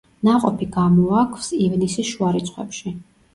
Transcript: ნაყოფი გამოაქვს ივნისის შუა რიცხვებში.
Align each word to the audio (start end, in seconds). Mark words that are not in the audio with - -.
ნაყოფი 0.27 0.67
გამოაქვს 0.75 1.51
ივნისის 1.67 2.09
შუა 2.15 2.33
რიცხვებში. 2.39 2.97